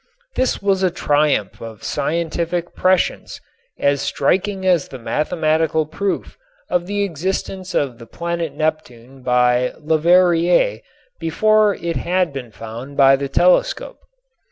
[0.35, 3.39] This was a triumph of scientific prescience
[3.77, 6.39] as striking as the mathematical proof
[6.71, 10.81] of the existence of the planet Neptune by Leverrier
[11.19, 13.99] before it had been found by the telescope.